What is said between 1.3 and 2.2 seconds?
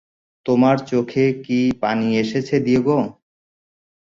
কি পানি